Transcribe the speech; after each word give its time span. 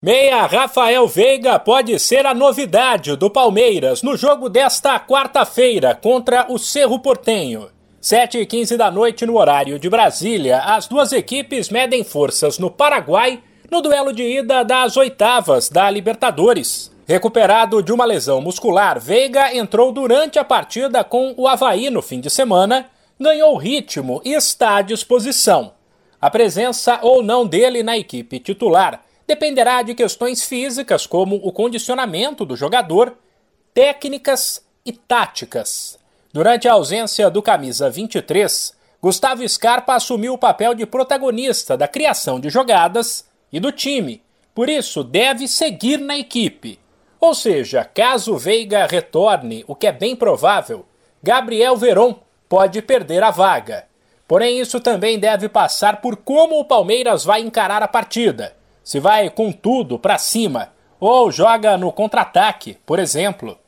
Meia 0.00 0.46
Rafael 0.46 1.08
Veiga 1.08 1.58
pode 1.58 1.98
ser 1.98 2.24
a 2.24 2.32
novidade 2.32 3.16
do 3.16 3.28
Palmeiras 3.28 4.00
no 4.00 4.16
jogo 4.16 4.48
desta 4.48 5.00
quarta-feira 5.00 5.92
contra 5.92 6.46
o 6.48 6.56
Cerro 6.56 7.00
Portenho. 7.00 7.68
7 8.00 8.38
e 8.38 8.46
15 8.46 8.76
da 8.76 8.92
noite 8.92 9.26
no 9.26 9.36
horário 9.36 9.76
de 9.76 9.90
Brasília, 9.90 10.58
as 10.58 10.86
duas 10.86 11.10
equipes 11.10 11.68
medem 11.68 12.04
forças 12.04 12.60
no 12.60 12.70
Paraguai 12.70 13.42
no 13.68 13.80
duelo 13.80 14.12
de 14.12 14.22
ida 14.22 14.62
das 14.62 14.96
oitavas 14.96 15.68
da 15.68 15.90
Libertadores. 15.90 16.92
Recuperado 17.04 17.82
de 17.82 17.92
uma 17.92 18.04
lesão 18.04 18.40
muscular, 18.40 19.00
Veiga 19.00 19.52
entrou 19.52 19.90
durante 19.90 20.38
a 20.38 20.44
partida 20.44 21.02
com 21.02 21.34
o 21.36 21.48
Havaí 21.48 21.90
no 21.90 22.02
fim 22.02 22.20
de 22.20 22.30
semana, 22.30 22.86
ganhou 23.18 23.56
ritmo 23.56 24.22
e 24.24 24.32
está 24.32 24.76
à 24.76 24.80
disposição. 24.80 25.72
A 26.20 26.30
presença 26.30 27.00
ou 27.02 27.20
não 27.20 27.44
dele 27.44 27.82
na 27.82 27.98
equipe 27.98 28.38
titular 28.38 29.07
dependerá 29.28 29.82
de 29.82 29.94
questões 29.94 30.42
físicas 30.42 31.06
como 31.06 31.36
o 31.36 31.52
condicionamento 31.52 32.46
do 32.46 32.56
jogador, 32.56 33.14
técnicas 33.74 34.64
e 34.86 34.90
táticas. 34.90 35.98
Durante 36.32 36.66
a 36.66 36.72
ausência 36.72 37.28
do 37.28 37.42
camisa 37.42 37.90
23, 37.90 38.74
Gustavo 39.02 39.46
Scarpa 39.46 39.94
assumiu 39.94 40.32
o 40.32 40.38
papel 40.38 40.72
de 40.72 40.86
protagonista 40.86 41.76
da 41.76 41.86
criação 41.86 42.40
de 42.40 42.48
jogadas 42.48 43.28
e 43.52 43.60
do 43.60 43.70
time, 43.70 44.22
por 44.54 44.70
isso 44.70 45.04
deve 45.04 45.46
seguir 45.46 45.98
na 45.98 46.16
equipe. 46.16 46.78
Ou 47.20 47.34
seja, 47.34 47.84
caso 47.84 48.38
Veiga 48.38 48.86
retorne, 48.86 49.62
o 49.68 49.74
que 49.74 49.88
é 49.88 49.92
bem 49.92 50.16
provável, 50.16 50.86
Gabriel 51.22 51.76
Veron 51.76 52.18
pode 52.48 52.80
perder 52.80 53.22
a 53.22 53.30
vaga. 53.30 53.84
Porém, 54.26 54.58
isso 54.58 54.80
também 54.80 55.18
deve 55.18 55.50
passar 55.50 56.00
por 56.00 56.16
como 56.16 56.58
o 56.58 56.64
Palmeiras 56.64 57.24
vai 57.24 57.42
encarar 57.42 57.82
a 57.82 57.88
partida 57.88 58.56
se 58.88 58.98
vai 58.98 59.28
com 59.28 59.52
tudo 59.52 59.98
para 59.98 60.16
cima 60.16 60.70
ou 60.98 61.30
joga 61.30 61.76
no 61.76 61.92
contra-ataque, 61.92 62.78
por 62.86 62.98
exemplo. 62.98 63.58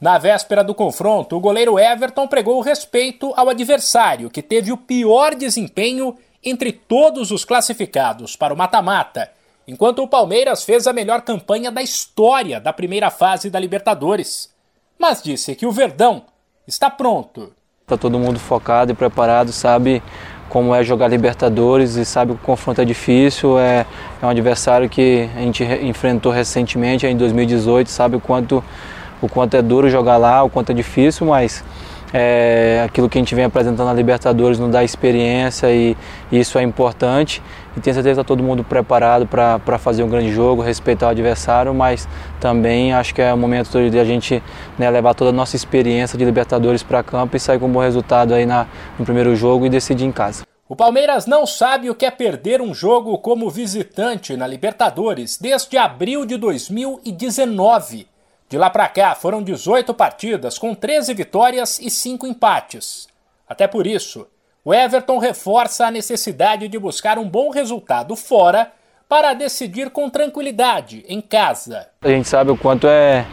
Na 0.00 0.16
véspera 0.16 0.64
do 0.64 0.74
confronto, 0.74 1.36
o 1.36 1.40
goleiro 1.40 1.78
Everton 1.78 2.26
pregou 2.26 2.62
respeito 2.62 3.30
ao 3.36 3.50
adversário, 3.50 4.30
que 4.30 4.40
teve 4.40 4.72
o 4.72 4.78
pior 4.78 5.34
desempenho 5.34 6.16
entre 6.42 6.72
todos 6.72 7.30
os 7.30 7.44
classificados 7.44 8.36
para 8.36 8.54
o 8.54 8.56
mata-mata, 8.56 9.30
enquanto 9.68 10.02
o 10.02 10.08
Palmeiras 10.08 10.64
fez 10.64 10.86
a 10.86 10.94
melhor 10.94 11.20
campanha 11.20 11.70
da 11.70 11.82
história 11.82 12.58
da 12.58 12.72
primeira 12.72 13.10
fase 13.10 13.50
da 13.50 13.60
Libertadores. 13.60 14.50
Mas 14.98 15.22
disse 15.22 15.54
que 15.54 15.66
o 15.66 15.72
Verdão 15.72 16.24
está 16.66 16.88
pronto. 16.88 17.52
Está 17.82 17.98
todo 17.98 18.18
mundo 18.18 18.38
focado 18.38 18.92
e 18.92 18.94
preparado, 18.94 19.52
sabe 19.52 20.02
como 20.50 20.74
é 20.74 20.82
jogar 20.82 21.08
Libertadores 21.08 21.94
e 21.94 22.04
sabe 22.04 22.32
que 22.32 22.38
o 22.38 22.44
confronto 22.44 22.80
é 22.80 22.84
difícil, 22.84 23.58
é, 23.58 23.86
é 24.20 24.26
um 24.26 24.28
adversário 24.28 24.88
que 24.88 25.30
a 25.34 25.40
gente 25.40 25.64
enfrentou 25.64 26.30
recentemente, 26.30 27.06
em 27.06 27.16
2018, 27.16 27.88
sabe 27.88 28.16
o 28.16 28.20
quanto, 28.20 28.62
o 29.22 29.28
quanto 29.28 29.56
é 29.56 29.62
duro 29.62 29.88
jogar 29.88 30.16
lá, 30.16 30.42
o 30.42 30.50
quanto 30.50 30.70
é 30.70 30.74
difícil, 30.74 31.28
mas 31.28 31.64
é, 32.12 32.82
aquilo 32.84 33.08
que 33.08 33.18
a 33.18 33.20
gente 33.20 33.34
vem 33.34 33.44
apresentando 33.44 33.86
na 33.86 33.94
Libertadores 33.94 34.58
nos 34.58 34.70
dá 34.70 34.82
experiência 34.82 35.72
e, 35.72 35.96
e 36.30 36.40
isso 36.40 36.58
é 36.58 36.62
importante. 36.62 37.42
E 37.76 37.80
tenho 37.80 37.94
certeza 37.94 38.16
que 38.16 38.20
está 38.20 38.24
todo 38.24 38.42
mundo 38.42 38.64
preparado 38.64 39.26
para 39.26 39.78
fazer 39.78 40.02
um 40.02 40.08
grande 40.08 40.32
jogo, 40.32 40.60
respeitar 40.60 41.06
o 41.06 41.10
adversário, 41.10 41.72
mas 41.72 42.08
também 42.40 42.92
acho 42.92 43.14
que 43.14 43.22
é 43.22 43.32
o 43.32 43.38
momento 43.38 43.90
de 43.90 43.98
a 43.98 44.04
gente 44.04 44.42
né, 44.78 44.90
levar 44.90 45.14
toda 45.14 45.30
a 45.30 45.32
nossa 45.32 45.54
experiência 45.54 46.18
de 46.18 46.24
Libertadores 46.24 46.82
para 46.82 47.02
campo 47.02 47.36
e 47.36 47.40
sair 47.40 47.58
com 47.58 47.66
um 47.66 47.72
bom 47.72 47.80
resultado 47.80 48.34
aí 48.34 48.44
na, 48.44 48.66
no 48.98 49.04
primeiro 49.04 49.36
jogo 49.36 49.66
e 49.66 49.68
decidir 49.68 50.04
em 50.04 50.12
casa. 50.12 50.42
O 50.68 50.76
Palmeiras 50.76 51.26
não 51.26 51.46
sabe 51.46 51.90
o 51.90 51.94
que 51.96 52.06
é 52.06 52.10
perder 52.12 52.60
um 52.60 52.72
jogo 52.72 53.18
como 53.18 53.50
visitante 53.50 54.36
na 54.36 54.46
Libertadores 54.46 55.36
desde 55.36 55.76
abril 55.76 56.24
de 56.24 56.36
2019 56.36 58.09
de 58.50 58.58
lá 58.58 58.68
para 58.68 58.88
cá 58.88 59.14
foram 59.14 59.44
18 59.44 59.94
partidas 59.94 60.58
com 60.58 60.74
13 60.74 61.14
vitórias 61.14 61.78
e 61.78 61.88
5 61.88 62.26
empates. 62.26 63.06
Até 63.48 63.68
por 63.68 63.86
isso, 63.86 64.26
o 64.64 64.74
Everton 64.74 65.18
reforça 65.18 65.86
a 65.86 65.90
necessidade 65.90 66.66
de 66.66 66.76
buscar 66.76 67.16
um 67.16 67.28
bom 67.28 67.50
resultado 67.50 68.16
fora 68.16 68.72
para 69.08 69.34
decidir 69.34 69.90
com 69.90 70.10
tranquilidade 70.10 71.04
em 71.08 71.20
casa. 71.20 71.90
A 72.02 72.08
gente 72.08 72.28
sabe 72.28 72.50
o 72.50 72.56
quanto 72.56 72.88
é 72.88 73.24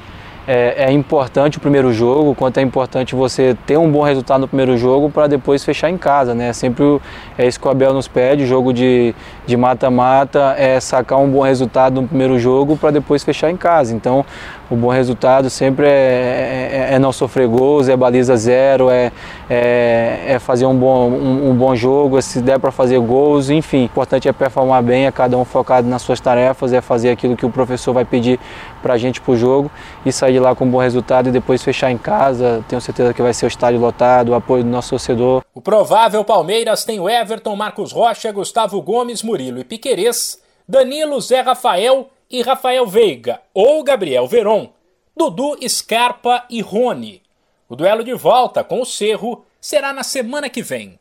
é, 0.48 0.86
é, 0.86 0.92
importante 0.94 1.58
o 1.58 1.62
primeiro 1.62 1.92
jogo, 1.92 2.34
quanto 2.34 2.58
é 2.58 2.62
importante 2.62 3.14
você 3.14 3.56
ter 3.66 3.78
um 3.78 3.92
bom 3.92 4.02
resultado 4.02 4.40
no 4.42 4.48
primeiro 4.48 4.78
jogo 4.78 5.10
para 5.10 5.28
depois 5.28 5.64
fechar 5.64 5.90
em 5.90 5.98
casa, 5.98 6.34
né? 6.34 6.54
Sempre 6.54 7.02
é 7.38 7.46
isso 7.46 7.60
que 7.60 7.68
o 7.68 7.70
Abel 7.70 7.94
nos 7.94 8.08
pede, 8.08 8.46
jogo 8.46 8.72
de 8.72 9.14
mata-mata 9.58 10.56
é 10.58 10.80
sacar 10.80 11.20
um 11.20 11.30
bom 11.30 11.42
resultado 11.42 12.02
no 12.02 12.08
primeiro 12.08 12.40
jogo 12.40 12.78
para 12.78 12.92
depois 12.92 13.24
fechar 13.24 13.52
em 13.52 13.58
casa. 13.58 13.94
Então, 13.94 14.26
o 14.70 14.76
bom 14.76 14.90
resultado 14.90 15.50
sempre 15.50 15.88
é, 15.88 16.90
é, 16.90 16.96
é 16.96 17.00
não 17.00 17.14
sofrer 17.14 17.48
gols, 17.48 17.88
é 17.88 17.96
baliza 17.96 18.36
zero, 18.36 18.90
é, 18.90 19.12
é, 19.50 20.24
é 20.28 20.40
fazer 20.40 20.66
um 20.66 20.76
bom, 20.76 21.10
um, 21.10 21.52
um, 21.52 21.56
bom 21.56 21.74
jogo, 21.74 22.22
se 22.22 22.42
der 22.42 22.60
para 22.60 22.72
fazer 22.72 23.00
gols, 23.00 23.50
enfim. 23.50 23.84
O 23.84 23.86
importante 23.86 24.28
é 24.28 24.34
performar 24.34 24.84
bem, 24.84 25.06
é 25.06 25.12
cada 25.12 25.38
um 25.38 25.46
focado 25.46 25.88
nas 25.88 26.02
suas 26.02 26.20
tarefas, 26.20 26.74
é 26.74 26.82
fazer 26.82 27.10
aquilo 27.10 27.38
que 27.38 27.46
o 27.46 27.50
professor 27.50 27.94
vai 27.94 28.04
pedir 28.04 28.40
para 28.82 28.94
a 28.94 28.98
gente 28.98 29.22
para 29.22 29.32
o 29.32 29.38
jogo 29.38 29.72
e 30.06 30.12
sair 30.12 30.37
lá 30.40 30.56
com 30.56 30.66
um 30.66 30.72
bom 30.72 30.80
resultado 30.80 31.30
e 31.30 31.32
depois 31.32 31.64
fechar 31.64 31.92
em 31.92 31.98
casa. 31.98 32.64
Tenho 32.68 32.82
certeza 32.82 33.14
que 33.14 33.22
vai 33.22 33.34
ser 33.34 33.46
o 33.46 33.48
estádio 33.48 33.80
lotado, 33.80 34.30
o 34.30 34.36
apoio 34.36 34.64
do 34.64 34.70
nosso 34.70 34.92
torcedor. 34.92 35.44
O 35.54 35.62
provável 35.62 36.24
Palmeiras 36.24 36.86
tem 36.86 37.00
o 37.00 37.10
Everton, 37.10 37.56
Marcos 37.56 37.92
Rocha, 37.92 38.32
Gustavo 38.32 38.82
Gomes, 38.82 39.24
Murilo 39.24 39.60
e 39.60 39.64
Piquerez, 39.64 40.42
Danilo, 40.68 41.20
Zé 41.22 41.42
Rafael 41.42 42.10
e 42.30 42.42
Rafael 42.42 42.86
Veiga 42.86 43.42
ou 43.54 43.84
Gabriel 43.84 44.28
Veron, 44.28 44.70
Dudu, 45.16 45.58
Scarpa 45.68 46.46
e 46.50 46.62
Rony. 46.62 47.22
O 47.70 47.76
duelo 47.76 48.04
de 48.04 48.14
volta 48.14 48.64
com 48.64 48.82
o 48.82 48.86
Cerro 48.86 49.46
será 49.60 49.92
na 49.92 50.04
semana 50.04 50.50
que 50.50 50.62
vem. 50.62 51.00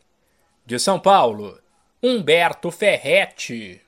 De 0.64 0.78
São 0.78 0.98
Paulo, 0.98 1.58
Humberto 2.02 2.70
Ferretti. 2.70 3.80